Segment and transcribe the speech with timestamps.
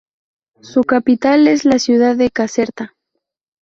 [0.63, 2.95] Su capital es la ciudad de Caserta.